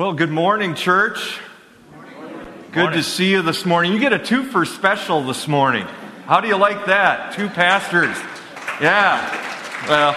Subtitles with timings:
[0.00, 1.38] Well, good morning, church.
[2.72, 3.92] Good to see you this morning.
[3.92, 5.84] You get a two for special this morning.
[6.24, 7.34] How do you like that?
[7.34, 8.16] Two pastors.
[8.80, 9.20] Yeah.
[9.86, 10.12] Well,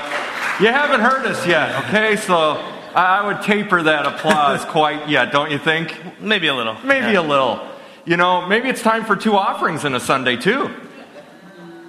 [0.61, 2.15] you haven't heard us yet, okay?
[2.15, 2.51] So
[2.95, 5.93] I I would taper that applause quite yet, don't you think?
[6.17, 6.75] Maybe a little.
[6.85, 7.19] Maybe Yeah.
[7.19, 7.59] a little.
[8.05, 10.69] You know, maybe it's time for two offerings in a Sunday, too.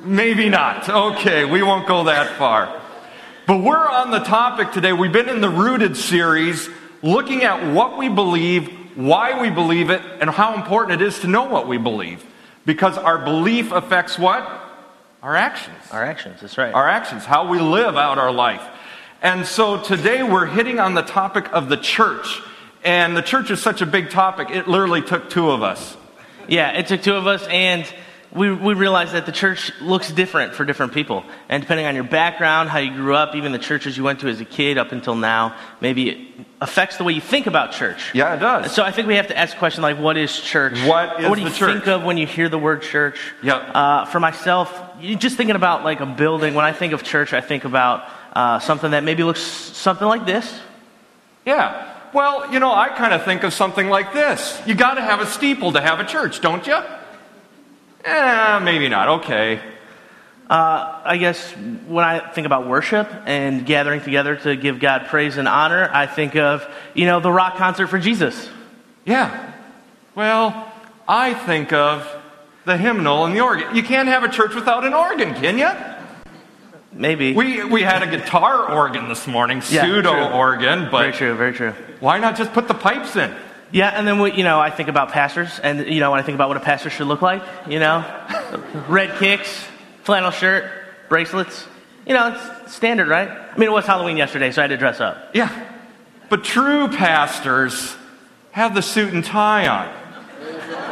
[0.02, 0.88] Maybe not.
[0.88, 2.76] Okay, we won't go that far.
[3.46, 4.92] But we're on the topic today.
[4.92, 6.68] We've been in the Rooted series
[7.04, 11.28] looking at what we believe, why we believe it, and how important it is to
[11.28, 12.24] know what we believe.
[12.64, 14.42] Because our belief affects what?
[15.22, 16.72] Our actions Our actions, that's right.
[16.74, 18.62] our actions, how we live out our life.
[19.22, 22.42] And so today we're hitting on the topic of the church.
[22.84, 25.96] And the church is such a big topic, it literally took two of us.
[26.48, 27.86] yeah, it took two of us, and
[28.34, 31.24] we, we realized that the church looks different for different people.
[31.48, 34.28] And depending on your background, how you grew up, even the churches you went to
[34.28, 36.18] as a kid up until now, maybe it
[36.60, 38.10] affects the way you think about church.
[38.12, 38.74] Yeah, it does.
[38.74, 40.72] So I think we have to ask a question like, what is church?
[40.84, 41.72] What is What do you church?
[41.74, 43.18] think of when you hear the word church?
[43.42, 43.70] Yep.
[43.72, 46.54] Uh, for myself, just thinking about like a building.
[46.54, 50.26] When I think of church, I think about uh, something that maybe looks something like
[50.26, 50.60] this.
[51.46, 51.92] Yeah.
[52.12, 54.60] Well, you know, I kind of think of something like this.
[54.66, 56.78] You got to have a steeple to have a church, don't you?
[58.04, 59.08] Eh, maybe not.
[59.20, 59.60] Okay.
[60.48, 65.38] Uh, I guess when I think about worship and gathering together to give God praise
[65.38, 68.48] and honor, I think of, you know, the rock concert for Jesus.
[69.06, 69.52] Yeah.
[70.14, 70.70] Well,
[71.08, 72.06] I think of
[72.66, 73.74] the hymnal and the organ.
[73.74, 75.70] You can't have a church without an organ, can you?
[76.92, 77.32] Maybe.
[77.32, 80.24] We, we had a guitar organ this morning, Yeah, pseudo true.
[80.36, 81.72] organ, very true, very true.
[82.00, 83.34] why not just put the pipes in?
[83.72, 86.22] Yeah, and then, we, you know, I think about pastors, and, you know, when I
[86.22, 88.04] think about what a pastor should look like, you know,
[88.88, 89.66] red kicks,
[90.04, 90.70] flannel shirt,
[91.08, 91.66] bracelets.
[92.06, 93.28] You know, it's standard, right?
[93.28, 95.30] I mean, it was Halloween yesterday, so I had to dress up.
[95.34, 95.50] Yeah.
[96.28, 97.96] But true pastors
[98.52, 99.88] have the suit and tie on.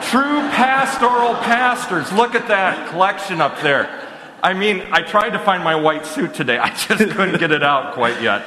[0.03, 2.11] True pastoral pastors.
[2.13, 4.02] Look at that collection up there.
[4.43, 6.59] I mean, I tried to find my white suit today.
[6.59, 8.45] I just couldn't get it out quite yet.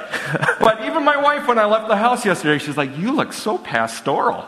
[0.60, 3.58] But even my wife, when I left the house yesterday, she's like, You look so
[3.58, 4.46] pastoral.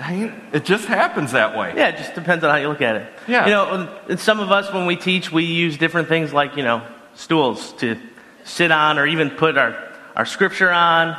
[0.00, 1.72] I mean, it just happens that way.
[1.74, 3.12] Yeah, it just depends on how you look at it.
[3.26, 3.46] Yeah.
[3.46, 6.62] You know, and- some of us, when we teach, we use different things like, you
[6.62, 6.82] know,
[7.14, 7.98] stools to
[8.44, 11.16] sit on or even put our, our scripture on.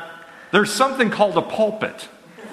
[0.51, 2.07] There's something called a pulpit.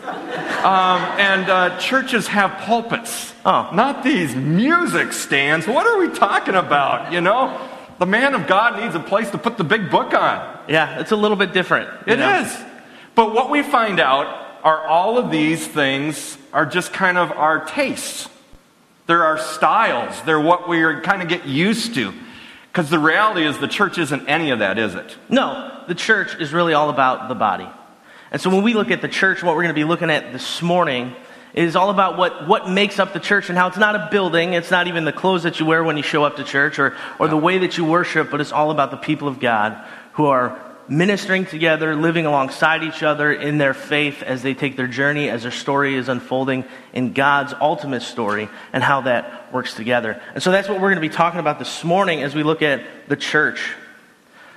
[0.07, 3.33] Um, and uh, churches have pulpits.
[3.45, 3.71] Oh.
[3.73, 5.67] Not these music stands.
[5.67, 7.13] What are we talking about?
[7.13, 7.71] You know?
[7.99, 10.65] The man of God needs a place to put the big book on.
[10.69, 11.89] Yeah, it's a little bit different.
[12.07, 12.41] It know.
[12.41, 12.57] is.
[13.15, 14.27] But what we find out
[14.63, 18.29] are all of these things are just kind of our tastes.
[19.07, 20.21] They're our styles.
[20.23, 22.13] They're what we are kind of get used to.
[22.71, 25.17] Because the reality is the church isn't any of that, is it?
[25.31, 27.69] No, the church is really all about the body.
[28.31, 30.33] And so when we look at the church, what we're going to be looking at
[30.33, 31.15] this morning
[31.55, 34.53] is all about what, what makes up the church and how it's not a building.
[34.53, 36.95] It's not even the clothes that you wear when you show up to church or,
[37.19, 39.83] or the way that you worship, but it's all about the people of God
[40.13, 44.87] who are ministering together, living alongside each other in their faith as they take their
[44.87, 50.21] journey, as their story is unfolding in God's ultimate story and how that works together.
[50.35, 52.63] And so that's what we're going to be talking about this morning as we look
[52.63, 53.75] at the church.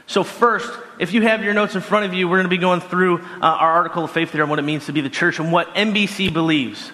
[0.10, 2.58] So, first, if you have your notes in front of you, we're going to be
[2.58, 5.10] going through uh, our article of faith there on what it means to be the
[5.10, 6.92] church and what NBC believes.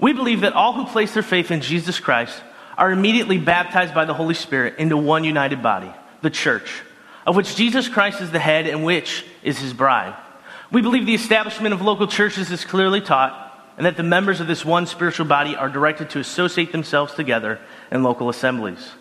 [0.00, 2.42] We believe that all who place their faith in Jesus Christ
[2.76, 5.88] are immediately baptized by the Holy Spirit into one united body,
[6.20, 6.82] the church,
[7.24, 10.16] of which Jesus Christ is the head and which is his bride.
[10.72, 14.48] We believe the establishment of local churches is clearly taught, and that the members of
[14.48, 17.60] this one spiritual body are directed to associate themselves together
[17.92, 18.94] in local assemblies.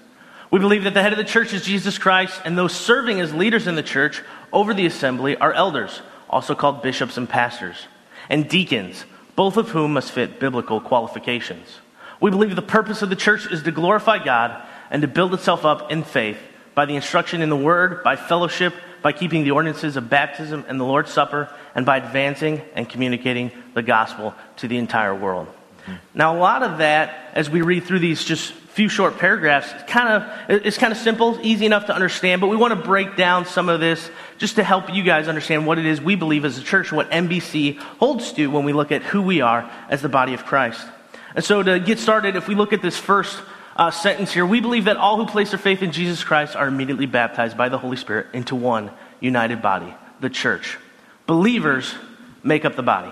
[0.50, 3.34] We believe that the head of the church is Jesus Christ, and those serving as
[3.34, 7.88] leaders in the church over the assembly are elders, also called bishops and pastors,
[8.30, 9.04] and deacons,
[9.36, 11.80] both of whom must fit biblical qualifications.
[12.22, 15.66] We believe the purpose of the church is to glorify God and to build itself
[15.66, 16.38] up in faith
[16.74, 20.80] by the instruction in the Word, by fellowship, by keeping the ordinances of baptism and
[20.80, 25.48] the Lord's Supper, and by advancing and communicating the gospel to the entire world.
[25.48, 25.96] Mm-hmm.
[26.16, 29.92] Now, a lot of that, as we read through these just few short paragraphs, it's
[29.92, 32.40] kind of it's kind of simple, easy enough to understand.
[32.42, 35.66] But we want to break down some of this just to help you guys understand
[35.66, 38.92] what it is we believe as a church what NBC holds to when we look
[38.92, 40.86] at who we are as the body of Christ.
[41.34, 43.42] And so, to get started, if we look at this first
[43.76, 46.68] uh, sentence here, we believe that all who place their faith in Jesus Christ are
[46.68, 50.78] immediately baptized by the Holy Spirit into one united body, the church.
[51.26, 51.96] Believers
[52.44, 53.12] make up the body.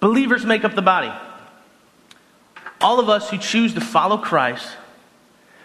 [0.00, 1.12] Believers make up the body.
[2.82, 4.68] All of us who choose to follow Christ,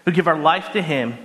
[0.05, 1.17] who give our life to Him,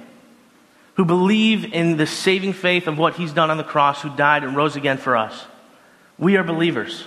[0.95, 4.45] who believe in the saving faith of what He's done on the cross, who died
[4.45, 5.47] and rose again for us,
[6.19, 7.05] we are believers.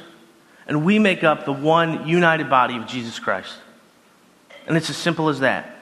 [0.67, 3.55] And we make up the one united body of Jesus Christ.
[4.67, 5.77] And it's as simple as that.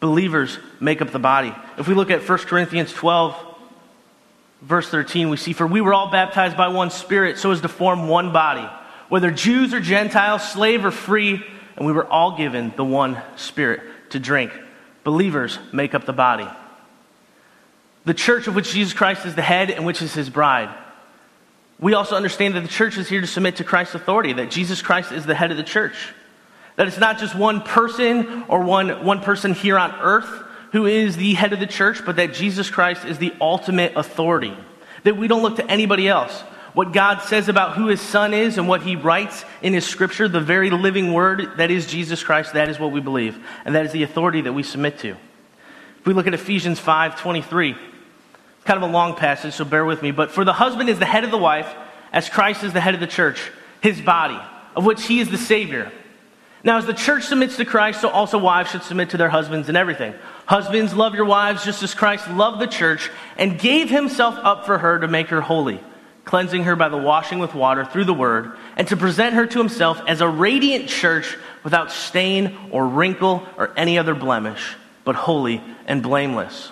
[0.00, 1.54] Believers make up the body.
[1.78, 3.36] If we look at 1 Corinthians 12,
[4.62, 7.68] verse 13, we see, For we were all baptized by one Spirit so as to
[7.68, 8.68] form one body,
[9.08, 11.44] whether Jews or Gentiles, slave or free,
[11.76, 13.80] and we were all given the one Spirit
[14.10, 14.52] to drink.
[15.02, 16.48] Believers make up the body.
[18.04, 20.74] The church of which Jesus Christ is the head and which is his bride.
[21.80, 24.82] We also understand that the church is here to submit to Christ's authority, that Jesus
[24.82, 26.14] Christ is the head of the church.
[26.76, 30.28] That it's not just one person or one, one person here on earth
[30.72, 34.56] who is the head of the church, but that Jesus Christ is the ultimate authority.
[35.04, 36.42] That we don't look to anybody else.
[36.74, 40.28] What God says about who his son is and what he writes in his scripture,
[40.28, 43.38] the very living word that is Jesus Christ, that is what we believe.
[43.64, 45.10] And that is the authority that we submit to.
[45.10, 47.76] If we look at Ephesians 5 23,
[48.64, 50.10] kind of a long passage, so bear with me.
[50.10, 51.72] But for the husband is the head of the wife,
[52.12, 53.50] as Christ is the head of the church,
[53.80, 54.38] his body,
[54.74, 55.92] of which he is the Savior.
[56.64, 59.68] Now, as the church submits to Christ, so also wives should submit to their husbands
[59.68, 60.14] in everything.
[60.46, 64.78] Husbands, love your wives just as Christ loved the church and gave himself up for
[64.78, 65.78] her to make her holy,
[66.24, 69.58] cleansing her by the washing with water through the word, and to present her to
[69.58, 75.62] himself as a radiant church without stain or wrinkle or any other blemish, but holy
[75.86, 76.70] and blameless.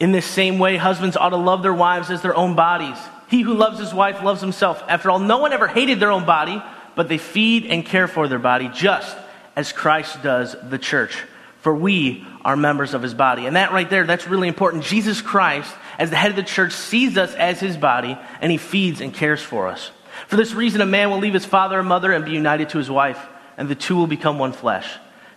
[0.00, 2.98] In this same way, husbands ought to love their wives as their own bodies.
[3.28, 4.82] He who loves his wife loves himself.
[4.88, 6.60] After all, no one ever hated their own body,
[6.96, 9.16] but they feed and care for their body just
[9.54, 11.22] as Christ does the church.
[11.60, 13.46] For we are members of his body.
[13.46, 14.82] And that right there, that's really important.
[14.82, 18.58] Jesus Christ, as the head of the church, sees us as his body, and he
[18.58, 19.90] feeds and cares for us.
[20.26, 22.78] For this reason, a man will leave his father and mother and be united to
[22.78, 23.18] his wife,
[23.56, 24.88] and the two will become one flesh.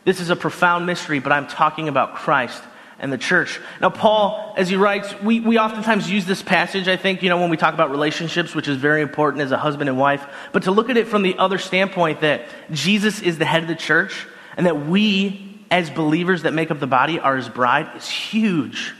[0.04, 2.62] This is a profound mystery, but I'm talking about Christ
[3.00, 3.60] and the church.
[3.82, 7.40] Now, Paul, as he writes, we, we oftentimes use this passage, I think, you know,
[7.40, 10.64] when we talk about relationships, which is very important as a husband and wife, but
[10.64, 13.76] to look at it from the other standpoint that Jesus is the head of the
[13.76, 18.08] church and that we, as believers that make up the body, are his bride, is
[18.08, 18.94] huge.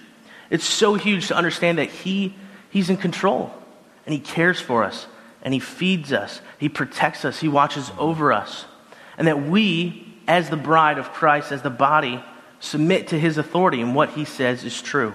[0.50, 2.36] It's so huge to understand that he,
[2.70, 3.52] he's in control
[4.06, 5.08] and he cares for us
[5.42, 8.66] and he feeds us, he protects us, he watches over us,
[9.18, 12.24] and that we, as the bride of Christ, as the body,
[12.60, 15.14] submit to his authority and what he says is true.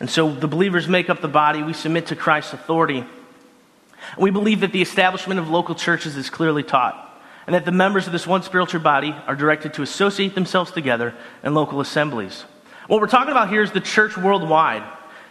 [0.00, 1.62] And so the believers make up the body.
[1.62, 3.04] We submit to Christ's authority.
[4.18, 8.06] We believe that the establishment of local churches is clearly taught, and that the members
[8.06, 11.14] of this one spiritual body are directed to associate themselves together
[11.44, 12.44] in local assemblies.
[12.88, 14.82] What we're talking about here is the church worldwide.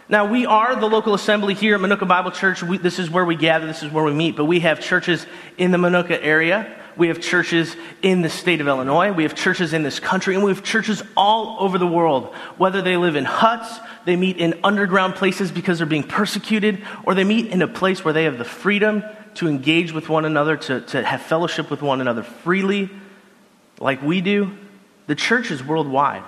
[0.08, 2.62] Now, we are the local assembly here at Manuka Bible Church.
[2.62, 5.26] We, this is where we gather, this is where we meet, but we have churches
[5.58, 6.76] in the Manuka area.
[6.96, 9.12] We have churches in the state of Illinois.
[9.12, 12.34] We have churches in this country, and we have churches all over the world.
[12.58, 17.14] Whether they live in huts, they meet in underground places because they're being persecuted, or
[17.14, 19.04] they meet in a place where they have the freedom
[19.36, 22.90] to engage with one another, to, to have fellowship with one another freely,
[23.78, 24.52] like we do.
[25.06, 26.24] The church is worldwide.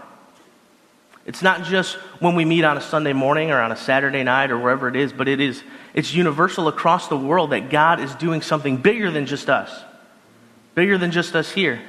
[1.26, 4.50] It's not just when we meet on a Sunday morning or on a Saturday night
[4.50, 5.62] or wherever it is, but it is
[5.94, 9.70] it's universal across the world that God is doing something bigger than just us
[10.74, 11.80] bigger than just us here.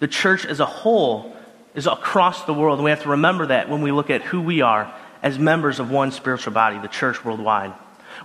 [0.00, 1.36] The church as a whole
[1.74, 4.40] is across the world, and we have to remember that when we look at who
[4.40, 7.72] we are as members of one spiritual body, the church worldwide.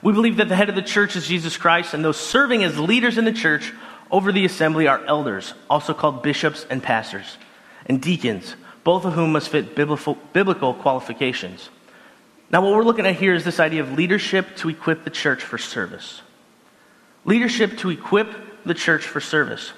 [0.01, 2.79] We believe that the head of the church is Jesus Christ, and those serving as
[2.79, 3.73] leaders in the church
[4.09, 7.37] over the assembly are elders, also called bishops and pastors,
[7.85, 8.55] and deacons,
[8.87, 11.69] both of whom must fit biblical, biblical qualifications.
[12.49, 15.43] Now, what we're looking at here is this idea of leadership to equip the church
[15.43, 16.21] for service.
[17.25, 19.73] Leadership to equip the church for service.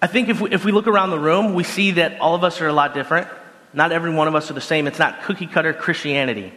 [0.00, 2.44] I think if we, if we look around the room, we see that all of
[2.44, 3.26] us are a lot different.
[3.72, 4.86] Not every one of us are the same.
[4.86, 6.52] It's not cookie cutter Christianity.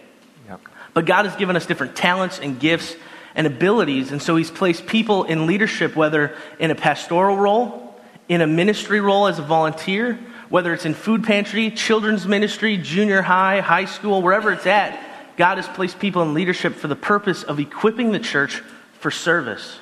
[0.48, 0.62] Yep.
[0.94, 2.96] But God has given us different talents and gifts
[3.34, 4.12] and abilities.
[4.12, 8.00] And so He's placed people in leadership, whether in a pastoral role,
[8.30, 10.20] in a ministry role as a volunteer,
[10.54, 15.36] whether it's in food pantry, children's ministry, junior high, high school, wherever it's at.
[15.36, 18.62] God has placed people in leadership for the purpose of equipping the church
[19.00, 19.80] for service.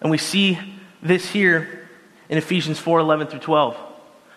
[0.00, 0.58] And we see
[1.02, 1.90] this here
[2.30, 3.76] in Ephesians 4 11 through 12.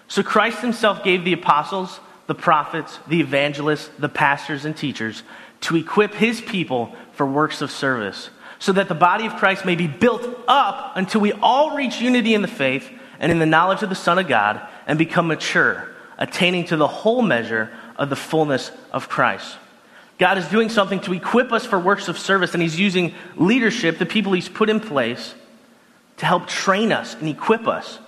[0.09, 5.23] So Christ himself gave the apostles, the prophets, the evangelists, the pastors, and teachers
[5.61, 8.29] to equip his people for works of service,
[8.59, 12.33] so that the body of Christ may be built up until we all reach unity
[12.33, 12.91] in the faith
[13.21, 16.87] and in the knowledge of the Son of God and become mature, attaining to the
[16.87, 19.55] whole measure of the fullness of Christ.
[20.17, 23.99] God is doing something to equip us for works of service, and He's using leadership,
[23.99, 25.35] the people He's put in place,
[26.17, 27.99] to help train us and equip us.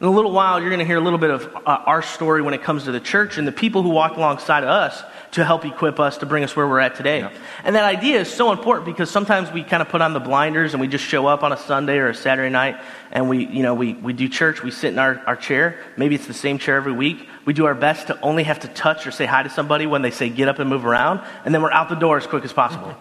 [0.00, 2.42] In a little while, you're going to hear a little bit of uh, our story
[2.42, 5.00] when it comes to the church and the people who walk alongside of us
[5.32, 7.20] to help equip us to bring us where we're at today.
[7.20, 7.32] Yep.
[7.62, 10.74] And that idea is so important because sometimes we kind of put on the blinders
[10.74, 12.80] and we just show up on a Sunday or a Saturday night
[13.12, 15.78] and we, you know, we, we do church, we sit in our, our chair.
[15.96, 17.28] Maybe it's the same chair every week.
[17.44, 20.02] We do our best to only have to touch or say hi to somebody when
[20.02, 22.44] they say get up and move around, and then we're out the door as quick
[22.44, 22.96] as possible.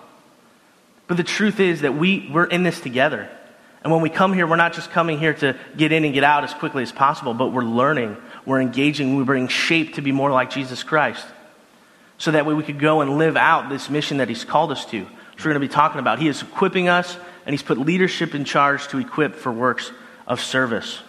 [1.08, 3.30] But the truth is that we, we're in this together.
[3.84, 6.24] And when we come here, we're not just coming here to get in and get
[6.24, 10.14] out as quickly as possible, but we're learning, we're engaging, we're bringing shape to be
[10.14, 11.26] more like Jesus Christ.
[12.18, 14.86] So that way we could go and live out this mission that He's called us
[14.86, 16.20] to, which we're going to be talking about.
[16.20, 19.92] He is equipping us, and He's put leadership in charge to equip for works
[20.26, 21.00] of service.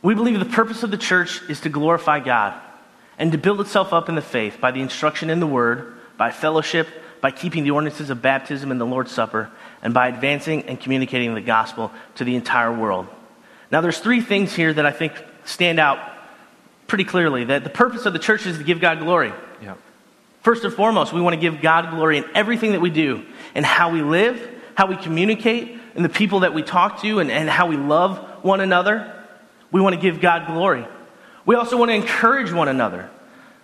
[0.00, 2.58] We believe the purpose of the church is to glorify God
[3.18, 6.30] and to build itself up in the faith by the instruction in the Word, by
[6.30, 6.88] fellowship,
[7.20, 9.50] by keeping the ordinances of baptism and the Lord's Supper,
[9.82, 13.06] and by advancing and communicating the gospel to the entire world.
[13.70, 15.12] Now, there's three things here that I think
[15.44, 15.98] stand out
[16.86, 19.32] pretty clearly that the purpose of the church is to give God glory.
[19.62, 19.74] Yeah.
[20.42, 23.62] First and foremost, we want to give God glory in everything that we do, in
[23.62, 24.40] how we live,
[24.74, 28.18] how we communicate, and the people that we talk to, and, and how we love
[28.42, 29.14] one another.
[29.70, 30.86] We want to give God glory.
[31.46, 33.08] We also want to encourage one another.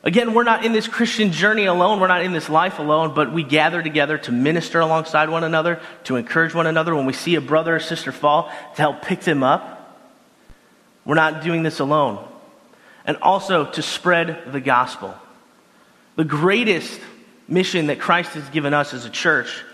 [0.07, 1.99] Again, we're not in this Christian journey alone.
[1.99, 5.81] We're not in this life alone, but we gather together to minister alongside one another,
[6.05, 6.95] to encourage one another.
[6.95, 8.45] When we see a brother or sister fall,
[8.77, 9.99] to help pick them up.
[11.05, 12.25] We're not doing this alone.
[13.05, 15.13] And also to spread the gospel.
[16.15, 17.01] The greatest
[17.49, 19.65] mission that Christ has given us as a church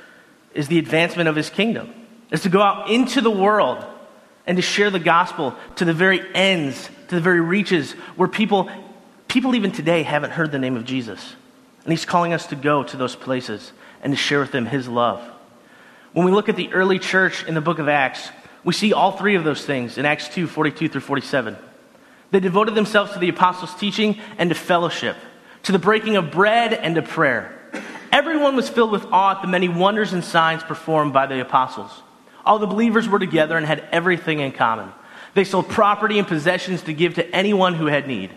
[0.55, 1.93] is the advancement of his kingdom,
[2.31, 3.85] is to go out into the world
[4.47, 8.71] and to share the gospel to the very ends, to the very reaches where people,
[9.33, 11.35] people even today haven't heard the name of Jesus.
[11.85, 13.73] And he's calling us to go to those places
[14.03, 15.27] and to share with them his love.
[16.13, 18.29] When we look at the early church in the book of Acts,
[18.63, 21.57] we see all three of those things in Acts 2 42 through 47.
[22.31, 25.17] They devoted themselves to the apostles' teaching and to fellowship,
[25.63, 27.59] to the breaking of bread and to prayer.
[28.13, 32.03] Everyone was filled with awe at the many wonders and signs performed by the apostles.
[32.45, 34.93] All the believers were together and had everything in common.
[35.33, 38.31] They sold property and possessions to give to anyone who had need.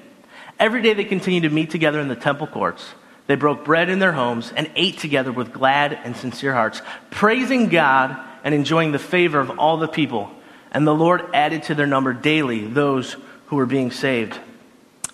[0.59, 2.85] Every day they continued to meet together in the temple courts.
[3.27, 7.69] They broke bread in their homes and ate together with glad and sincere hearts, praising
[7.69, 10.31] God and enjoying the favor of all the people.
[10.71, 13.15] And the Lord added to their number daily those
[13.47, 14.39] who were being saved.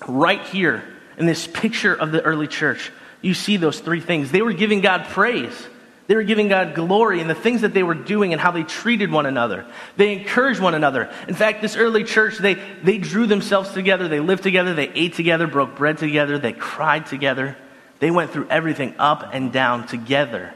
[0.07, 0.83] Right here
[1.17, 4.31] in this picture of the early church, you see those three things.
[4.31, 5.67] They were giving God praise.
[6.11, 8.63] They were giving God glory in the things that they were doing and how they
[8.63, 9.65] treated one another.
[9.95, 11.09] They encouraged one another.
[11.29, 14.09] In fact, this early church, they, they drew themselves together.
[14.09, 14.73] They lived together.
[14.73, 16.37] They ate together, broke bread together.
[16.37, 17.55] They cried together.
[17.99, 20.53] They went through everything up and down together.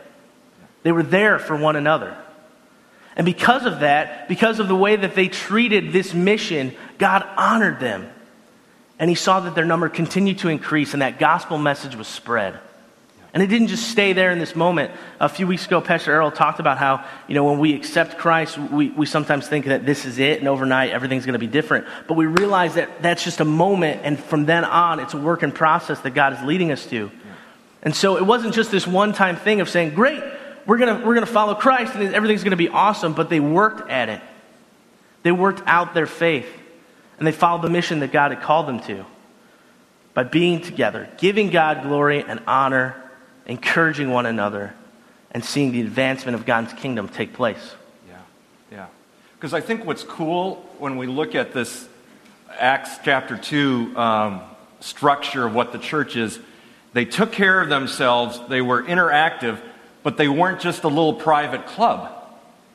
[0.84, 2.18] They were there for one another.
[3.16, 7.80] And because of that, because of the way that they treated this mission, God honored
[7.80, 8.10] them.
[9.00, 12.60] And he saw that their number continued to increase and that gospel message was spread.
[13.36, 14.94] And it didn't just stay there in this moment.
[15.20, 18.58] A few weeks ago, Pastor Errol talked about how, you know, when we accept Christ,
[18.58, 21.86] we, we sometimes think that this is it and overnight everything's going to be different.
[22.08, 25.44] But we realize that that's just a moment, and from then on, it's a work
[25.44, 27.12] in process that God is leading us to.
[27.84, 30.24] And so it wasn't just this one time thing of saying, great,
[30.66, 33.42] we're going we're going to follow Christ and everything's going to be awesome, but they
[33.42, 34.22] worked at it.
[35.24, 36.48] They worked out their faith,
[37.18, 39.06] and they followed the mission that God had called them to
[40.14, 43.02] by being together, giving God glory and honor
[43.46, 44.74] encouraging one another,
[45.32, 47.76] and seeing the advancement of God's kingdom take place.
[48.08, 48.18] Yeah,
[48.72, 48.88] yeah.
[49.36, 51.88] Because I think what's cool when we look at this
[52.58, 54.42] Acts chapter 2 um,
[54.80, 56.40] structure of what the church is,
[56.94, 59.60] they took care of themselves, they were interactive,
[60.04, 62.12] but they weren't just a little private club.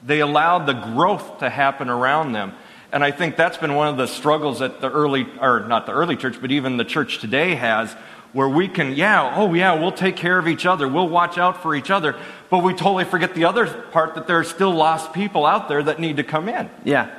[0.04, 2.52] They allowed the growth to happen around them.
[2.92, 5.92] And I think that's been one of the struggles that the early, or not the
[5.92, 7.94] early church, but even the church today has,
[8.32, 11.62] where we can, yeah, oh yeah, we'll take care of each other, we'll watch out
[11.62, 12.16] for each other,
[12.48, 15.82] but we totally forget the other part that there are still lost people out there
[15.82, 16.70] that need to come in.
[16.84, 17.16] Yeah.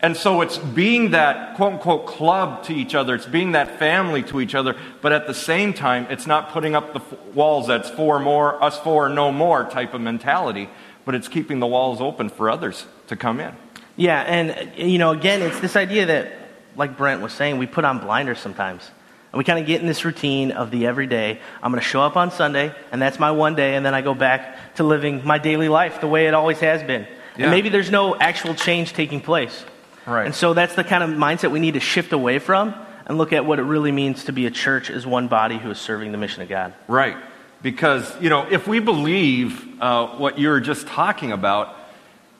[0.00, 4.22] And so it's being that quote unquote club to each other, it's being that family
[4.24, 7.00] to each other, but at the same time, it's not putting up the
[7.32, 10.68] walls that's four more, us four, no more type of mentality,
[11.04, 13.54] but it's keeping the walls open for others to come in.
[13.96, 16.32] Yeah, and you know, again, it's this idea that,
[16.76, 18.90] like Brent was saying, we put on blinders sometimes.
[19.34, 21.40] And we kind of get in this routine of the everyday.
[21.60, 24.00] I'm going to show up on Sunday, and that's my one day, and then I
[24.00, 27.02] go back to living my daily life the way it always has been.
[27.36, 27.46] Yeah.
[27.46, 29.64] And maybe there's no actual change taking place.
[30.06, 30.26] Right.
[30.26, 32.76] And so that's the kind of mindset we need to shift away from
[33.06, 35.68] and look at what it really means to be a church as one body who
[35.68, 36.72] is serving the mission of God.
[36.86, 37.16] Right.
[37.60, 41.74] Because, you know, if we believe uh, what you're just talking about,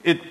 [0.01, 0.21] it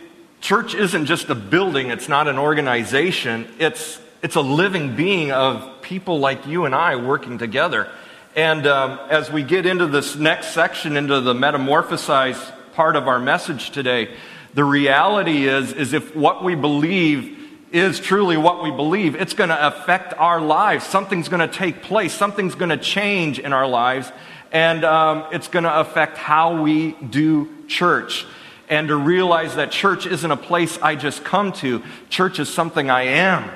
[0.40, 5.82] Church isn't just a building, it's not an organization, it's, it's a living being of
[5.82, 7.90] people like you and I working together.
[8.34, 13.18] And um, as we get into this next section, into the metamorphosized part of our
[13.18, 14.16] message today,
[14.54, 17.38] the reality is, is if what we believe
[17.70, 20.86] is truly what we believe, it's going to affect our lives.
[20.86, 24.10] Something's going to take place, something's going to change in our lives,
[24.50, 28.24] and um, it's going to affect how we do church
[28.70, 31.82] and to realize that church isn't a place I just come to.
[32.08, 33.50] Church is something I am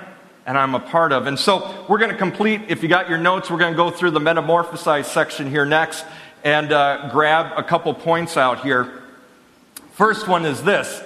[0.49, 1.27] and I'm a part of.
[1.27, 3.91] And so we're going to complete, if you got your notes, we're going to go
[3.91, 6.07] through the metamorphosized section here next
[6.43, 9.03] and uh, grab a couple points out here.
[9.93, 11.03] First one is this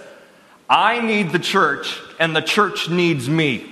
[0.71, 3.69] I need the church, and the church needs me.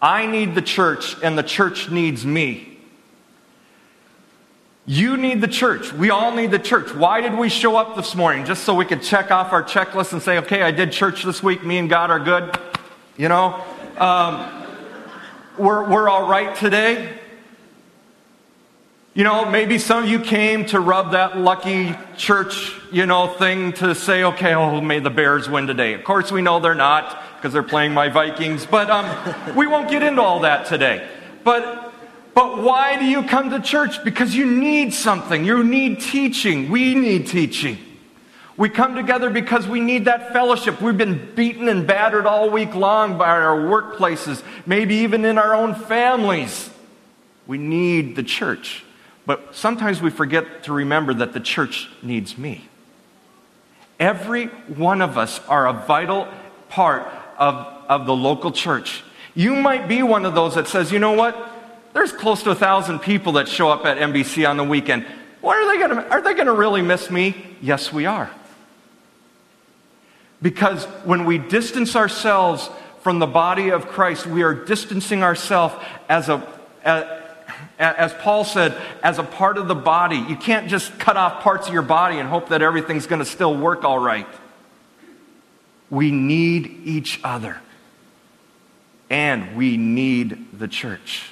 [0.00, 2.78] I need the church, and the church needs me.
[4.86, 5.92] You need the church.
[5.92, 6.94] We all need the church.
[6.94, 8.44] Why did we show up this morning?
[8.44, 11.42] Just so we could check off our checklist and say, okay, I did church this
[11.42, 11.64] week.
[11.64, 12.56] Me and God are good.
[13.16, 13.64] You know?
[13.98, 14.66] Um,
[15.56, 17.16] we're, we're all right today.
[19.14, 23.72] You know, maybe some of you came to rub that lucky church, you know, thing
[23.74, 25.94] to say, okay, oh, may the Bears win today.
[25.94, 29.88] Of course, we know they're not because they're playing my Vikings, but um, we won't
[29.88, 31.08] get into all that today.
[31.44, 31.92] But
[32.34, 34.02] but why do you come to church?
[34.02, 35.44] Because you need something.
[35.44, 36.68] You need teaching.
[36.68, 37.78] We need teaching.
[38.56, 40.80] We come together because we need that fellowship.
[40.80, 45.54] We've been beaten and battered all week long by our workplaces, maybe even in our
[45.54, 46.70] own families.
[47.46, 48.84] We need the church.
[49.26, 52.68] But sometimes we forget to remember that the church needs me.
[53.98, 56.28] Every one of us are a vital
[56.68, 57.08] part
[57.38, 57.54] of,
[57.88, 59.02] of the local church.
[59.34, 61.50] You might be one of those that says, you know what?
[61.92, 65.06] There's close to a thousand people that show up at NBC on the weekend.
[65.40, 67.56] What are they to, are they going to really miss me?
[67.60, 68.30] Yes, we are.
[70.44, 72.68] Because when we distance ourselves
[73.00, 75.74] from the body of Christ, we are distancing ourselves
[76.06, 76.46] as a,
[76.84, 77.04] as,
[77.78, 80.18] as Paul said, as a part of the body.
[80.18, 83.24] You can't just cut off parts of your body and hope that everything's going to
[83.24, 84.26] still work all right.
[85.88, 87.58] We need each other.
[89.08, 91.30] And we need the church.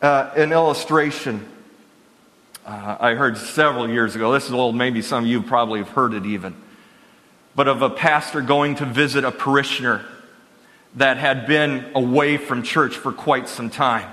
[0.00, 1.46] Uh, an illustration
[2.64, 4.32] uh, I heard several years ago.
[4.32, 6.63] This is old, maybe some of you probably have heard it even.
[7.54, 10.04] But of a pastor going to visit a parishioner
[10.96, 14.10] that had been away from church for quite some time.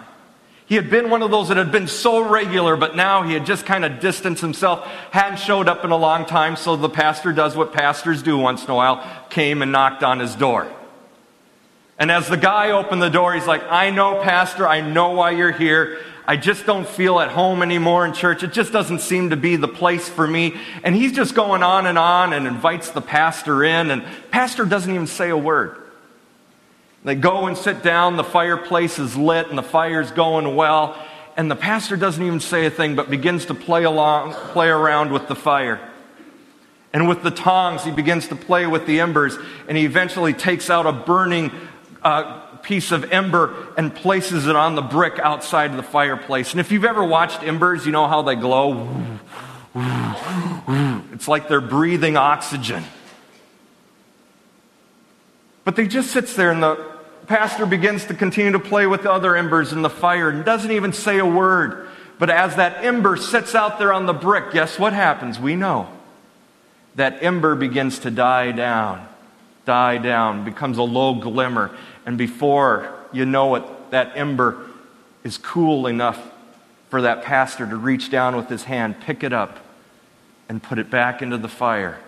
[0.65, 3.45] He had been one of those that had been so regular, but now he had
[3.45, 7.33] just kind of distanced himself, hadn't showed up in a long time, so the pastor
[7.33, 10.71] does what pastors do once in a while, came and knocked on his door.
[11.99, 15.31] And as the guy opened the door, he's like, I know, Pastor, I know why
[15.31, 15.99] you're here.
[16.27, 18.43] I just don't feel at home anymore in church.
[18.43, 20.55] It just doesn't seem to be the place for me.
[20.83, 24.93] And he's just going on and on and invites the pastor in, and pastor doesn't
[24.93, 25.77] even say a word.
[27.03, 30.95] They go and sit down, the fireplace is lit, and the fire's going well,
[31.35, 35.11] and the pastor doesn't even say a thing but begins to play along, play around
[35.11, 35.79] with the fire.
[36.93, 40.69] And with the tongs, he begins to play with the embers, and he eventually takes
[40.69, 41.51] out a burning
[42.03, 46.51] uh, piece of ember and places it on the brick outside of the fireplace.
[46.51, 48.89] And if you've ever watched embers, you know how they glow.
[51.13, 52.83] It's like they're breathing oxygen.
[55.63, 56.91] But they just sits there and the
[57.27, 60.71] pastor begins to continue to play with the other embers in the fire and doesn't
[60.71, 61.87] even say a word.
[62.19, 65.39] But as that ember sits out there on the brick, guess what happens?
[65.39, 65.89] We know.
[66.95, 69.07] That ember begins to die down,
[69.65, 71.71] die down, becomes a low glimmer.
[72.05, 74.67] And before you know it, that ember
[75.23, 76.19] is cool enough
[76.89, 79.59] for that pastor to reach down with his hand, pick it up,
[80.49, 81.99] and put it back into the fire.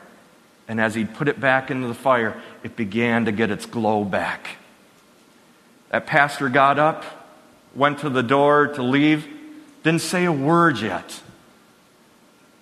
[0.68, 4.04] And as he put it back into the fire, it began to get its glow
[4.04, 4.58] back.
[5.90, 7.04] That pastor got up,
[7.76, 9.28] went to the door to leave,
[9.84, 11.22] didn't say a word yet.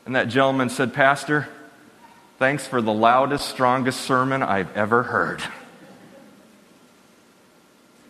[0.06, 1.48] And that gentleman said, Pastor,
[2.40, 5.42] thanks for the loudest, strongest sermon I've ever heard.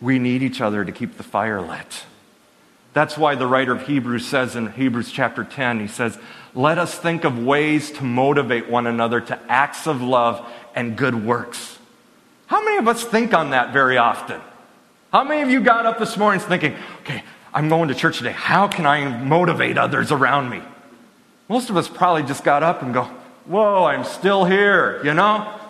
[0.02, 2.04] We need each other to keep the fire lit.
[2.92, 6.18] That's why the writer of Hebrews says in Hebrews chapter 10, he says,
[6.54, 11.24] Let us think of ways to motivate one another to acts of love and good
[11.24, 11.78] works.
[12.48, 14.40] How many of us think on that very often?
[15.10, 17.22] How many of you got up this morning thinking, okay,
[17.54, 18.32] I'm going to church today.
[18.32, 20.62] How can I motivate others around me?
[21.48, 23.04] Most of us probably just got up and go,
[23.44, 25.60] whoa, I'm still here, you know?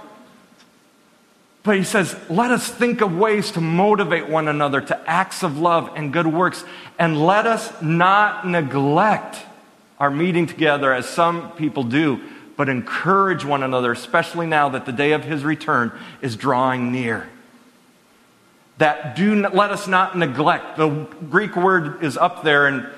[1.64, 5.59] But he says, let us think of ways to motivate one another to acts of
[5.59, 6.64] love and good works,
[6.98, 9.38] and let us not neglect
[10.01, 12.20] our meeting together as some people do,
[12.57, 17.29] but encourage one another, especially now that the day of his return is drawing near.
[18.79, 20.77] That do not, let us not neglect.
[20.77, 20.88] The
[21.31, 22.88] Greek word is up there, and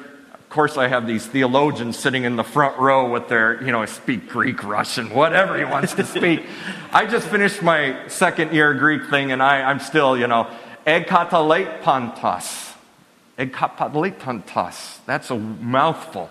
[0.55, 4.29] course, I have these theologians sitting in the front row with their, you know, speak
[4.29, 6.47] Greek, Russian, whatever he wants to speak.
[6.93, 10.49] I just finished my second year Greek thing, and I, I'm still, you know,
[10.87, 12.73] ekatalepantos.
[13.37, 14.99] Ekatalepantos.
[15.07, 16.31] That's a mouthful.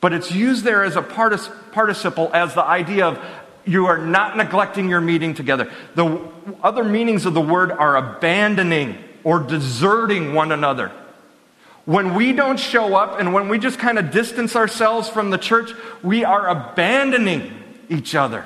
[0.00, 3.24] But it's used there as a participle as the idea of
[3.64, 5.70] you are not neglecting your meeting together.
[5.94, 6.20] The
[6.64, 10.90] other meanings of the word are abandoning or deserting one another.
[11.84, 15.38] When we don't show up and when we just kind of distance ourselves from the
[15.38, 17.52] church, we are abandoning
[17.88, 18.44] each other.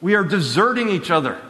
[0.00, 1.40] We are deserting each other.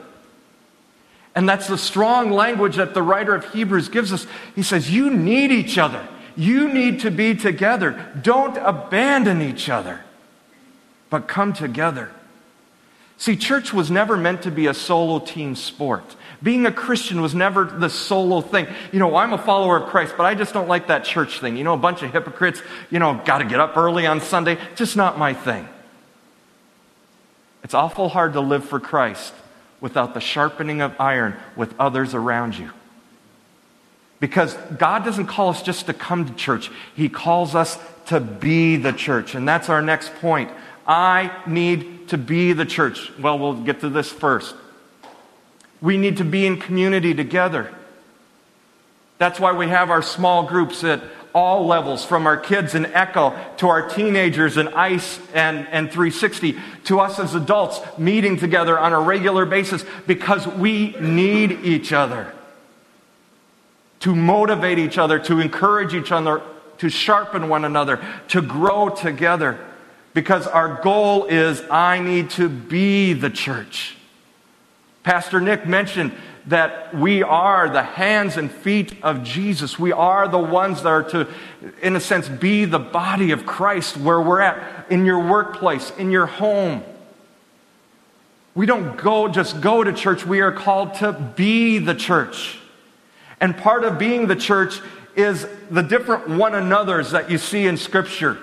[1.34, 4.26] And that's the strong language that the writer of Hebrews gives us.
[4.54, 6.06] He says, You need each other.
[6.34, 8.12] You need to be together.
[8.22, 10.00] Don't abandon each other,
[11.10, 12.10] but come together.
[13.18, 16.16] See, church was never meant to be a solo team sport.
[16.46, 18.68] Being a Christian was never the solo thing.
[18.92, 21.56] You know, I'm a follower of Christ, but I just don't like that church thing.
[21.56, 24.56] You know, a bunch of hypocrites, you know, got to get up early on Sunday.
[24.76, 25.68] Just not my thing.
[27.64, 29.34] It's awful hard to live for Christ
[29.80, 32.70] without the sharpening of iron with others around you.
[34.20, 38.76] Because God doesn't call us just to come to church, He calls us to be
[38.76, 39.34] the church.
[39.34, 40.52] And that's our next point.
[40.86, 43.10] I need to be the church.
[43.18, 44.54] Well, we'll get to this first.
[45.80, 47.72] We need to be in community together.
[49.18, 51.02] That's why we have our small groups at
[51.34, 56.56] all levels, from our kids in Echo to our teenagers in ICE and, and 360,
[56.84, 62.32] to us as adults meeting together on a regular basis because we need each other
[64.00, 66.42] to motivate each other, to encourage each other,
[66.78, 69.58] to sharpen one another, to grow together.
[70.14, 73.96] Because our goal is I need to be the church.
[75.06, 76.12] Pastor Nick mentioned
[76.46, 79.78] that we are the hands and feet of Jesus.
[79.78, 81.28] We are the ones that are to,
[81.80, 86.10] in a sense, be the body of Christ where we're at, in your workplace, in
[86.10, 86.82] your home.
[88.56, 92.58] We don't go just go to church, we are called to be the church.
[93.40, 94.80] And part of being the church
[95.14, 98.38] is the different one another's that you see in Scripture.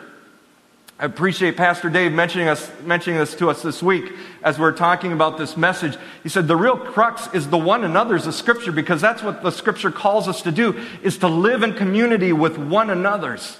[1.04, 5.12] I appreciate Pastor Dave mentioning, us, mentioning this to us this week as we're talking
[5.12, 5.98] about this message.
[6.24, 9.52] He said the real crux is the one another's of Scripture because that's what the
[9.52, 13.58] Scripture calls us to do, is to live in community with one another's.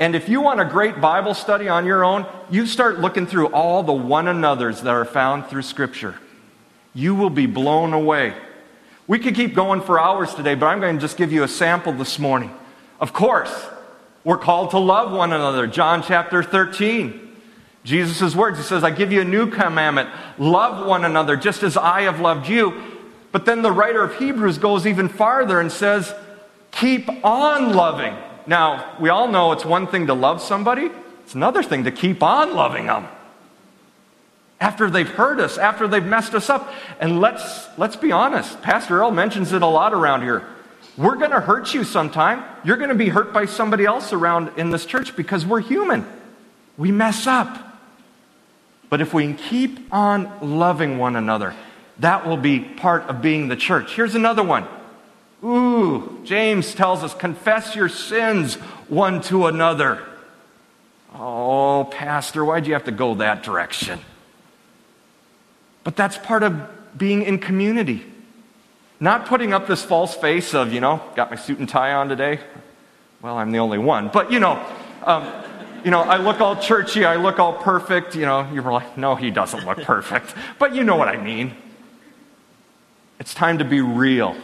[0.00, 3.52] And if you want a great Bible study on your own, you start looking through
[3.52, 6.16] all the one another's that are found through Scripture.
[6.94, 8.34] You will be blown away.
[9.06, 11.48] We could keep going for hours today, but I'm going to just give you a
[11.48, 12.52] sample this morning.
[12.98, 13.68] Of course,
[14.24, 15.66] we're called to love one another.
[15.66, 17.20] John chapter 13.
[17.84, 20.08] Jesus' words, he says, I give you a new commandment
[20.38, 22.80] love one another just as I have loved you.
[23.32, 26.14] But then the writer of Hebrews goes even farther and says,
[26.70, 28.14] keep on loving.
[28.46, 30.90] Now, we all know it's one thing to love somebody,
[31.24, 33.08] it's another thing to keep on loving them
[34.62, 36.72] after they've hurt us, after they've messed us up.
[37.00, 40.46] And let's, let's be honest, Pastor Earl mentions it a lot around here.
[40.96, 42.44] We're going to hurt you sometime.
[42.64, 46.06] You're going to be hurt by somebody else around in this church because we're human.
[46.76, 47.80] We mess up.
[48.90, 51.54] But if we keep on loving one another,
[52.00, 53.94] that will be part of being the church.
[53.94, 54.66] Here's another one.
[55.42, 58.56] Ooh, James tells us confess your sins
[58.88, 60.06] one to another.
[61.14, 63.98] Oh, Pastor, why'd you have to go that direction?
[65.84, 68.04] But that's part of being in community.
[69.02, 72.08] Not putting up this false face of, you know, got my suit and tie on
[72.08, 72.38] today.
[73.20, 74.10] Well, I'm the only one.
[74.12, 74.64] But, you know,
[75.02, 75.28] um,
[75.84, 78.14] you know, I look all churchy, I look all perfect.
[78.14, 80.36] You know, you're like, no, he doesn't look perfect.
[80.60, 81.56] but you know what I mean.
[83.18, 84.36] It's time to be real.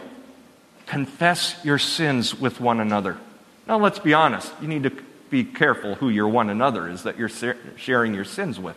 [0.87, 3.17] Confess your sins with one another.
[3.65, 4.51] Now, let's be honest.
[4.61, 4.91] You need to
[5.29, 7.31] be careful who your one another is that you're
[7.77, 8.75] sharing your sins with.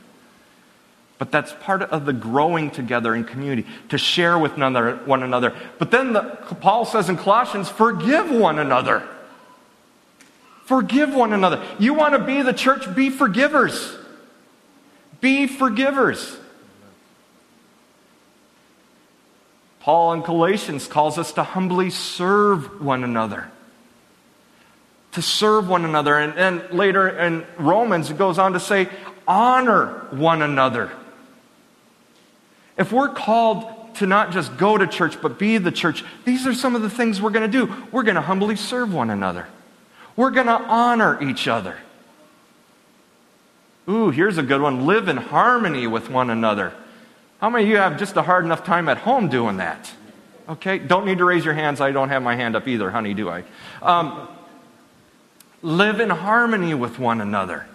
[1.22, 5.54] But that's part of the growing together in community, to share with one another.
[5.78, 6.22] But then the,
[6.60, 9.08] Paul says in Colossians, forgive one another.
[10.64, 11.64] Forgive one another.
[11.78, 12.92] You want to be the church?
[12.96, 13.96] Be forgivers.
[15.20, 16.36] Be forgivers.
[19.78, 23.48] Paul in Galatians calls us to humbly serve one another.
[25.12, 26.18] To serve one another.
[26.18, 28.88] And, and later in Romans, it goes on to say,
[29.28, 30.90] honor one another.
[32.76, 36.54] If we're called to not just go to church, but be the church, these are
[36.54, 37.72] some of the things we're going to do.
[37.92, 39.46] We're going to humbly serve one another,
[40.16, 41.76] we're going to honor each other.
[43.88, 44.86] Ooh, here's a good one.
[44.86, 46.72] Live in harmony with one another.
[47.40, 49.92] How many of you have just a hard enough time at home doing that?
[50.48, 51.80] Okay, don't need to raise your hands.
[51.80, 53.42] I don't have my hand up either, honey, do I?
[53.80, 54.28] Um,
[55.62, 57.66] live in harmony with one another.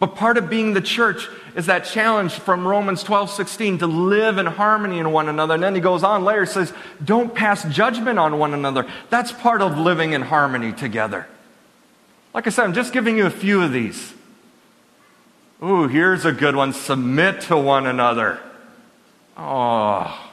[0.00, 4.38] But part of being the church is that challenge from Romans 12, 16 to live
[4.38, 5.54] in harmony in one another.
[5.54, 6.72] And then he goes on later, says,
[7.04, 8.88] don't pass judgment on one another.
[9.10, 11.26] That's part of living in harmony together.
[12.32, 14.14] Like I said, I'm just giving you a few of these.
[15.62, 18.40] Ooh, here's a good one submit to one another.
[19.36, 20.30] Oh.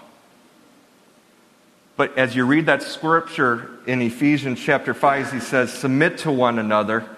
[1.97, 6.57] But as you read that scripture in Ephesians chapter 5, he says, Submit to one
[6.57, 7.09] another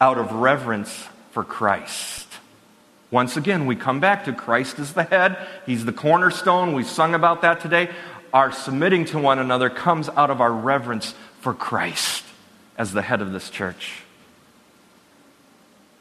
[0.00, 2.26] out of reverence for Christ.
[3.10, 5.38] Once again, we come back to Christ as the head.
[5.64, 6.74] He's the cornerstone.
[6.74, 7.90] We sung about that today.
[8.32, 12.24] Our submitting to one another comes out of our reverence for Christ
[12.76, 14.02] as the head of this church.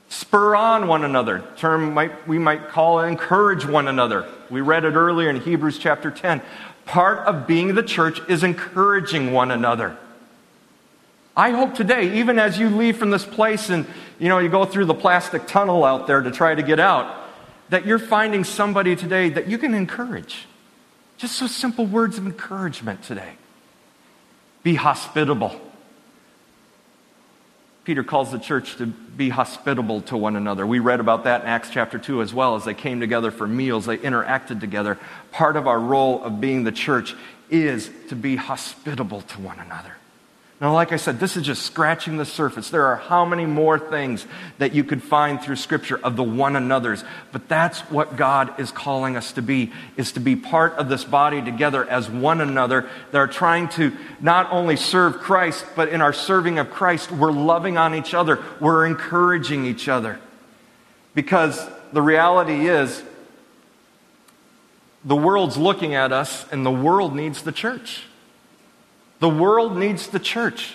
[0.09, 1.43] Spur on one another.
[1.57, 4.27] Term might, we might call encourage one another.
[4.49, 6.41] We read it earlier in Hebrews chapter 10.
[6.85, 9.97] Part of being the church is encouraging one another.
[11.37, 13.85] I hope today, even as you leave from this place and
[14.17, 17.15] you know you go through the plastic tunnel out there to try to get out,
[17.69, 20.47] that you're finding somebody today that you can encourage.
[21.17, 23.33] Just so simple words of encouragement today.
[24.63, 25.61] Be hospitable.
[27.83, 30.65] Peter calls the church to be hospitable to one another.
[30.65, 32.55] We read about that in Acts chapter 2 as well.
[32.55, 34.97] As they came together for meals, they interacted together.
[35.31, 37.15] Part of our role of being the church
[37.49, 39.93] is to be hospitable to one another.
[40.59, 42.71] Now, like I said, this is just scratching the surface.
[42.71, 44.25] There are how many more things
[44.57, 47.03] that you could find through Scripture of the one another's.
[47.31, 51.03] But that's what God is calling us to be, is to be part of this
[51.03, 56.01] body together as one another that are trying to not only serve Christ, but in
[56.01, 58.43] our serving of Christ, we're loving on each other.
[58.59, 60.19] We're encouraging each other.
[61.13, 63.03] Because the reality is,
[65.05, 68.05] the world's looking at us, and the world needs the church.
[69.19, 70.73] The world needs the church.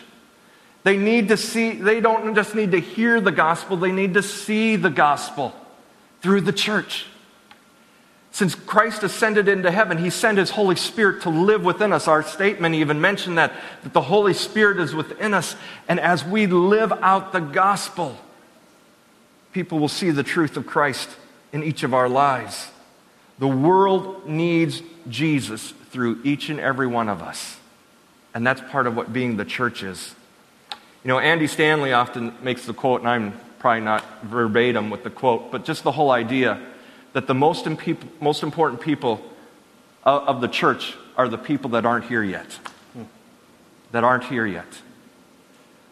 [0.85, 4.23] They need to see, they don't just need to hear the gospel, they need to
[4.23, 5.55] see the gospel
[6.21, 7.07] through the church.
[8.33, 12.09] Since Christ ascended into heaven, he sent his Holy Spirit to live within us.
[12.09, 13.53] Our statement even mentioned that,
[13.83, 15.55] that the Holy Spirit is within us.
[15.87, 18.17] And as we live out the gospel,
[19.53, 21.11] people will see the truth of Christ
[21.53, 22.71] in each of our lives.
[23.39, 27.59] The world needs Jesus through each and every one of us.
[28.35, 30.15] And that's part of what being the church is.
[31.05, 35.11] You know, Andy Stanley often makes the quote, and I'm probably not verbatim with the
[35.11, 36.61] quote, but just the whole idea
[37.13, 37.67] that the most,
[38.21, 39.21] most important people
[40.05, 42.59] of, of the church are the people that aren't here yet.
[43.93, 44.81] That aren't here yet.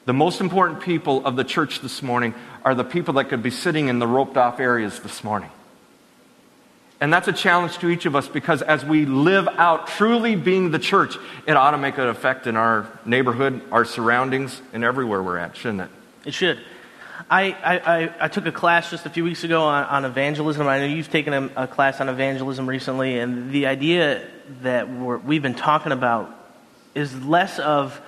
[0.07, 3.51] The most important people of the church this morning are the people that could be
[3.51, 5.51] sitting in the roped off areas this morning.
[7.01, 10.71] And that's a challenge to each of us because as we live out truly being
[10.71, 15.23] the church, it ought to make an effect in our neighborhood, our surroundings, and everywhere
[15.23, 15.91] we're at, shouldn't it?
[16.27, 16.59] It should.
[17.31, 20.67] I, I, I took a class just a few weeks ago on, on evangelism.
[20.67, 24.27] I know you've taken a, a, class on evangelism recently, and the idea
[24.63, 26.35] that we have been talking about
[26.95, 27.99] is less of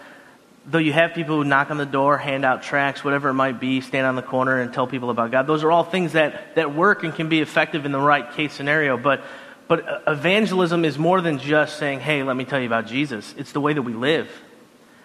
[0.66, 3.58] though you have people who knock on the door, hand out tracts, whatever it might
[3.58, 6.54] be, stand on the corner and tell people about God, those are all things that,
[6.54, 8.96] that work and can be effective in the right case scenario.
[8.96, 9.22] But,
[9.66, 13.34] but evangelism is more than just saying, hey, let me tell you about Jesus.
[13.36, 14.30] It's the way that we live.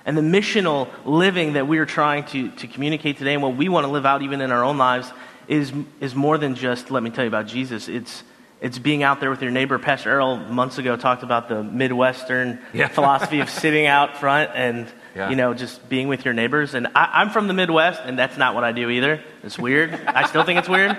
[0.05, 3.67] And the missional living that we are trying to, to communicate today and what we
[3.67, 5.11] want to live out even in our own lives
[5.47, 7.89] is, is more than just, let me tell you about Jesus.
[7.89, 8.23] It's,
[8.61, 9.77] it's being out there with your neighbor.
[9.77, 12.87] Pastor Errol months ago talked about the Midwestern yeah.
[12.87, 15.29] philosophy of sitting out front and yeah.
[15.29, 16.75] you know, just being with your neighbors.
[16.75, 19.21] And I, am from the Midwest, and that's not what I do either.
[19.43, 19.93] It's weird.
[19.93, 20.91] I still think it's weird.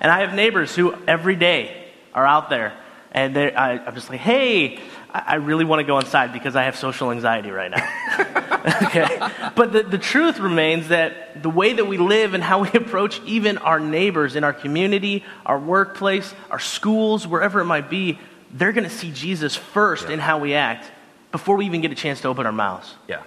[0.00, 2.78] And I have neighbors who every day are out there,
[3.10, 4.78] and I, I'm just like, hey,
[5.12, 8.82] I, I really want to go inside because I have social anxiety right now.
[8.86, 9.18] okay?
[9.56, 13.20] But the, the truth remains that the way that we live and how we approach
[13.26, 18.18] even our neighbors in our community, our workplace, our schools, wherever it might be,
[18.52, 20.14] they're going to see Jesus first yeah.
[20.14, 20.90] in how we act
[21.32, 22.94] before we even get a chance to open our mouths.
[23.08, 23.22] Yeah.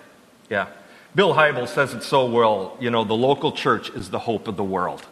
[0.49, 0.67] Yeah.
[1.15, 2.77] Bill Hybels says it so well.
[2.79, 5.05] You know, the local church is the hope of the world.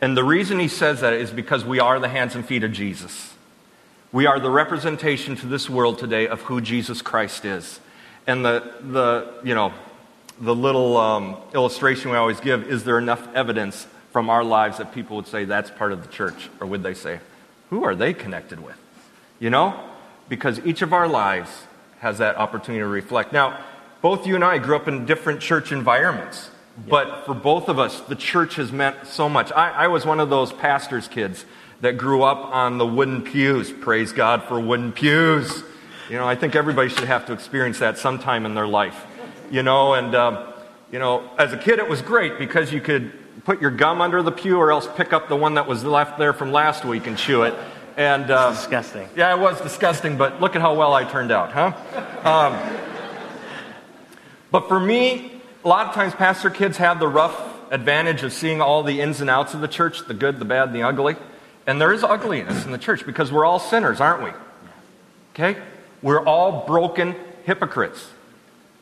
[0.00, 2.72] And the reason he says that is because we are the hands and feet of
[2.72, 3.34] Jesus.
[4.10, 7.80] We are the representation to this world today of who Jesus Christ is.
[8.26, 9.72] And the, the you know,
[10.40, 14.92] the little um, illustration we always give is there enough evidence from our lives that
[14.92, 16.50] people would say that's part of the church?
[16.60, 17.20] Or would they say,
[17.70, 18.76] who are they connected with?
[19.38, 19.80] You know?
[20.28, 21.50] Because each of our lives
[22.00, 23.32] has that opportunity to reflect.
[23.32, 23.58] Now,
[24.02, 26.50] both you and I grew up in different church environments.
[26.88, 29.52] But for both of us, the church has meant so much.
[29.52, 31.44] I, I was one of those pastor's kids
[31.82, 33.70] that grew up on the wooden pews.
[33.70, 35.62] Praise God for wooden pews.
[36.08, 39.06] You know, I think everybody should have to experience that sometime in their life.
[39.50, 40.52] You know, and, um,
[40.90, 43.12] you know, as a kid, it was great because you could
[43.44, 46.18] put your gum under the pew or else pick up the one that was left
[46.18, 47.54] there from last week and chew it.
[47.96, 49.08] And uh, disgusting.
[49.14, 51.72] Yeah, it was disgusting, but look at how well I turned out, huh?
[52.24, 52.81] Um,
[54.52, 55.32] but for me,
[55.64, 57.36] a lot of times pastor kids have the rough
[57.72, 60.68] advantage of seeing all the ins and outs of the church the good, the bad,
[60.68, 61.16] and the ugly.
[61.66, 64.30] And there is ugliness in the church because we're all sinners, aren't we?
[65.34, 65.60] Okay?
[66.02, 68.10] We're all broken hypocrites.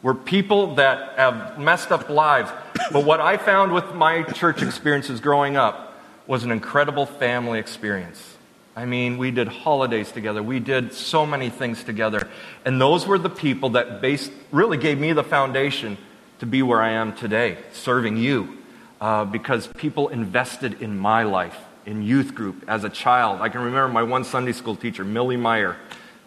[0.02, 2.50] We're people that have messed up lives.
[2.90, 8.36] But what I found with my church experiences growing up was an incredible family experience.
[8.76, 10.42] I mean, we did holidays together.
[10.42, 12.28] We did so many things together.
[12.64, 15.98] And those were the people that based, really gave me the foundation
[16.38, 18.56] to be where I am today, serving you.
[19.00, 21.56] Uh, because people invested in my life,
[21.86, 23.40] in youth group, as a child.
[23.40, 25.76] I can remember my one Sunday school teacher, Millie Meyer.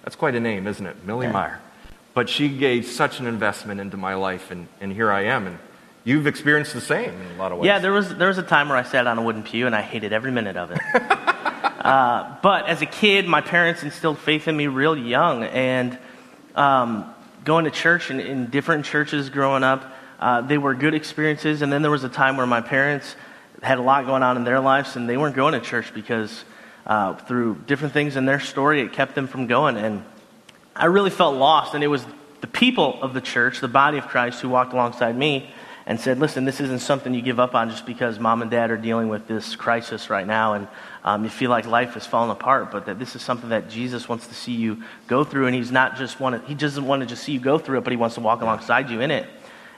[0.03, 1.05] That's quite a name, isn't it?
[1.05, 1.27] Millie.
[1.27, 1.59] Meyer.
[2.15, 5.45] But she gave such an investment into my life, and, and here I am.
[5.45, 5.59] And
[6.03, 7.67] you've experienced the same in a lot of ways.
[7.67, 9.75] Yeah, there was, there was a time where I sat on a wooden pew, and
[9.75, 10.79] I hated every minute of it.
[11.83, 15.99] uh, but as a kid, my parents instilled faith in me real young, and
[16.55, 21.61] um, going to church and in different churches growing up, uh, they were good experiences.
[21.61, 23.15] And then there was a time where my parents
[23.61, 26.45] had a lot going on in their lives, and they weren't going to church because
[26.85, 29.75] uh, through different things in their story, it kept them from going.
[29.75, 30.05] And
[30.75, 31.73] I really felt lost.
[31.73, 32.05] And it was
[32.39, 35.49] the people of the church, the body of Christ, who walked alongside me
[35.85, 38.71] and said, Listen, this isn't something you give up on just because mom and dad
[38.71, 40.67] are dealing with this crisis right now and
[41.03, 44.07] um, you feel like life is falling apart, but that this is something that Jesus
[44.07, 45.47] wants to see you go through.
[45.47, 47.83] And he's not just want he doesn't want to just see you go through it,
[47.83, 49.27] but he wants to walk alongside you in it.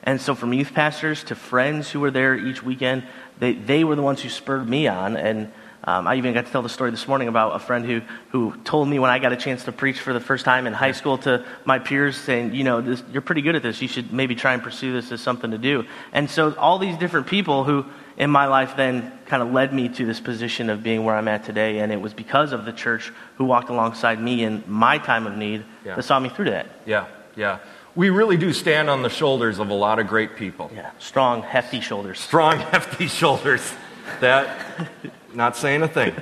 [0.04, 3.04] And so, from youth pastors to friends who were there each weekend,
[3.39, 5.18] they, they were the ones who spurred me on.
[5.18, 5.52] And
[5.86, 8.56] um, I even got to tell the story this morning about a friend who, who
[8.63, 10.93] told me when I got a chance to preach for the first time in high
[10.93, 13.82] school to my peers, saying, You know, this, you're pretty good at this.
[13.82, 15.86] You should maybe try and pursue this as something to do.
[16.12, 17.86] And so, all these different people who
[18.17, 21.28] in my life then kind of led me to this position of being where I'm
[21.28, 21.80] at today.
[21.80, 25.38] And it was because of the church who walked alongside me in my time of
[25.38, 25.95] need yeah.
[25.95, 26.67] that saw me through that.
[26.88, 27.60] Yeah, yeah.
[27.95, 30.71] We really do stand on the shoulders of a lot of great people.
[30.74, 32.19] Yeah, strong, hefty shoulders.
[32.19, 33.74] Strong, hefty shoulders.
[34.19, 34.89] That
[35.36, 36.15] not saying a thing.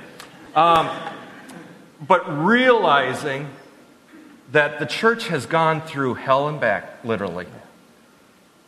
[0.54, 0.90] Um,
[2.06, 3.48] but realizing
[4.52, 7.46] that the church has gone through hell and back, literally.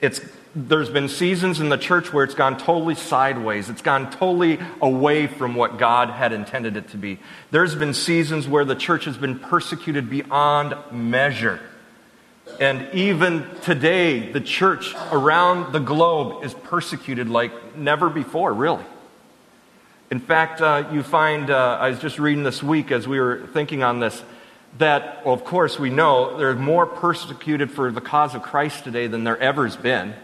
[0.01, 0.21] It's,
[0.55, 3.69] there's been seasons in the church where it's gone totally sideways.
[3.71, 7.19] It's gone totally away from what God had intended it to be.
[7.51, 11.61] There's been seasons where the church has been persecuted beyond measure.
[12.61, 18.85] And even today, the church around the globe is persecuted like never before, really.
[20.09, 23.49] In fact, uh, you find, uh, I was just reading this week as we were
[23.53, 24.23] thinking on this,
[24.79, 29.09] that, well, of course, we know there's more persecuted for the cause of Christ today
[29.09, 30.15] than there ever has been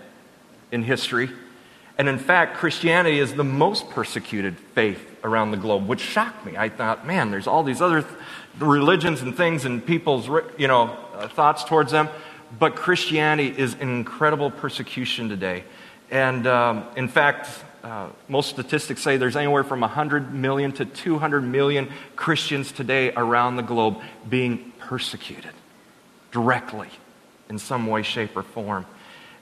[0.71, 1.31] in history.
[1.99, 6.57] And in fact, Christianity is the most persecuted faith around the globe, which shocked me.
[6.57, 8.15] I thought, man, there's all these other th-
[8.61, 12.09] religions and things and people's, you know, uh, thoughts towards them.
[12.57, 15.65] But Christianity is in incredible persecution today.
[16.11, 17.49] And um, in fact,
[17.83, 23.57] uh, most statistics say there's anywhere from 100 million to 200 million Christians today around
[23.57, 25.51] the globe being persecuted
[26.31, 26.89] directly
[27.49, 28.87] in some way, shape, or form.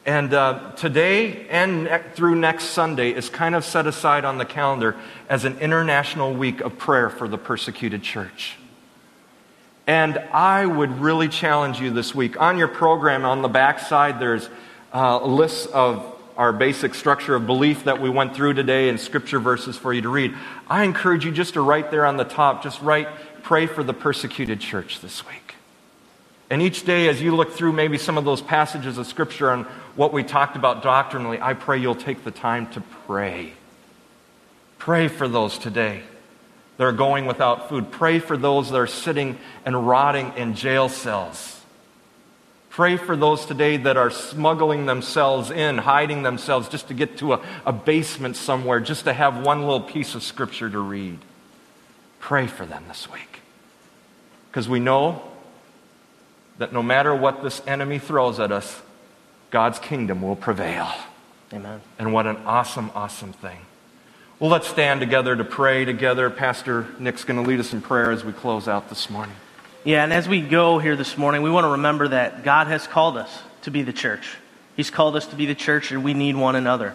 [0.07, 4.47] And uh, today and ne- through next Sunday is kind of set aside on the
[4.47, 4.97] calendar
[5.29, 8.57] as an international week of prayer for the persecuted church.
[9.87, 12.41] And I would really challenge you this week.
[12.41, 14.49] On your program, on the back side, there's
[14.95, 19.39] uh, lists of our basic structure of belief that we went through today and scripture
[19.39, 20.35] verses for you to read.
[20.69, 23.09] I encourage you just to write there on the top, just write,
[23.43, 25.55] pray for the persecuted church this week.
[26.49, 29.65] And each day, as you look through maybe some of those passages of scripture on
[29.97, 33.53] what we talked about doctrinally, I pray you'll take the time to pray.
[34.79, 36.01] Pray for those today
[36.79, 37.91] that are going without food.
[37.91, 41.60] Pray for those that are sitting and rotting in jail cells.
[42.71, 47.35] Pray for those today that are smuggling themselves in, hiding themselves just to get to
[47.35, 51.19] a, a basement somewhere, just to have one little piece of scripture to read.
[52.21, 53.41] Pray for them this week.
[54.51, 55.23] Because we know
[56.59, 58.81] that no matter what this enemy throws at us,
[59.51, 60.89] God's kingdom will prevail.
[61.53, 61.81] Amen.
[61.99, 63.59] And what an awesome, awesome thing.
[64.39, 66.31] Well, let's stand together to pray together.
[66.31, 69.35] Pastor Nick's going to lead us in prayer as we close out this morning.
[69.83, 72.87] Yeah, and as we go here this morning, we want to remember that God has
[72.87, 73.31] called us
[73.63, 74.37] to be the church.
[74.77, 76.93] He's called us to be the church, and we need one another.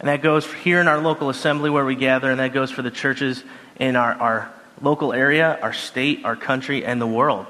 [0.00, 2.80] And that goes here in our local assembly where we gather, and that goes for
[2.80, 3.44] the churches
[3.78, 7.44] in our, our local area, our state, our country, and the world.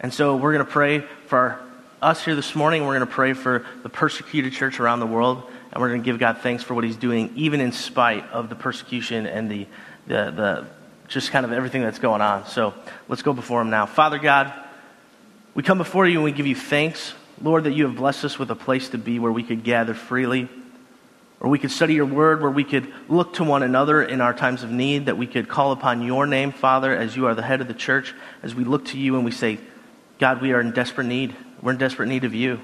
[0.00, 1.60] And so we're going to pray for
[2.02, 2.82] us here this morning.
[2.86, 5.44] We're going to pray for the persecuted church around the world.
[5.72, 8.48] And we're going to give God thanks for what he's doing, even in spite of
[8.48, 9.68] the persecution and the,
[10.08, 10.66] the, the
[11.08, 12.46] just kind of everything that's going on.
[12.46, 12.74] So
[13.08, 13.86] let's go before him now.
[13.86, 14.52] Father God,
[15.54, 18.38] we come before you and we give you thanks, Lord, that you have blessed us
[18.38, 20.48] with a place to be where we could gather freely,
[21.40, 24.32] or we could study your word, where we could look to one another in our
[24.32, 27.42] times of need, that we could call upon your name, Father, as you are the
[27.42, 29.58] head of the church, as we look to you and we say,
[30.18, 31.36] God, we are in desperate need.
[31.60, 32.60] We're in desperate need of you.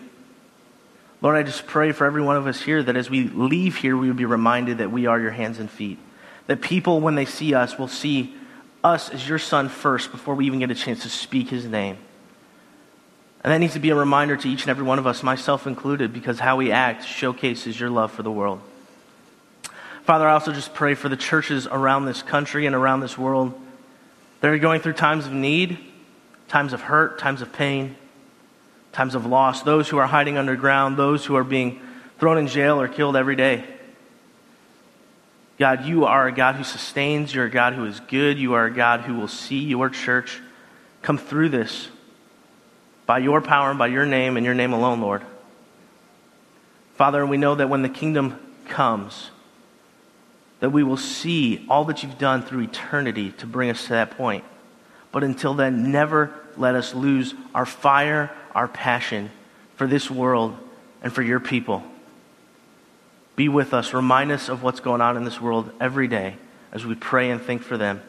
[1.20, 3.96] Lord, I just pray for every one of us here that as we leave here,
[3.96, 5.98] we would be reminded that we are your hands and feet.
[6.46, 8.34] That people, when they see us, will see
[8.82, 11.96] us as your son first before we even get a chance to speak his name.
[13.44, 15.66] And that needs to be a reminder to each and every one of us, myself
[15.66, 18.60] included, because how we act showcases your love for the world.
[20.04, 23.52] Father, I also just pray for the churches around this country and around this world
[24.40, 25.78] that are going through times of need,
[26.48, 27.96] times of hurt, times of pain
[28.92, 31.80] times of loss, those who are hiding underground, those who are being
[32.18, 33.64] thrown in jail or killed every day.
[35.62, 37.32] God, you are a God who sustains.
[37.32, 38.36] You're a God who is good.
[38.36, 40.40] You are a God who will see your church
[41.02, 41.86] come through this
[43.06, 45.22] by your power and by your name and your name alone, Lord.
[46.96, 49.30] Father, we know that when the kingdom comes,
[50.58, 54.16] that we will see all that you've done through eternity to bring us to that
[54.16, 54.42] point.
[55.12, 59.30] But until then, never let us lose our fire, our passion
[59.76, 60.56] for this world
[61.04, 61.84] and for your people.
[63.36, 63.94] Be with us.
[63.94, 66.36] Remind us of what's going on in this world every day
[66.70, 68.02] as we pray and think for them.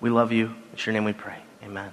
[0.00, 0.54] We love you.
[0.72, 1.38] It's your name we pray.
[1.62, 1.92] Amen.